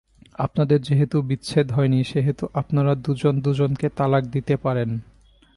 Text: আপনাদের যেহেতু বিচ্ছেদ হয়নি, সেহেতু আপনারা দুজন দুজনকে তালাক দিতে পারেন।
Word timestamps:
আপনাদের 0.39 0.79
যেহেতু 0.81 1.17
বিচ্ছেদ 1.21 1.67
হয়নি, 1.71 1.99
সেহেতু 2.03 2.45
আপনারা 2.53 2.95
দুজন 2.95 3.35
দুজনকে 3.41 3.87
তালাক 3.89 4.23
দিতে 4.25 4.55
পারেন। 4.57 4.89